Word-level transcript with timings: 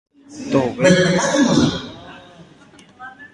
¡Tove! 0.51 0.85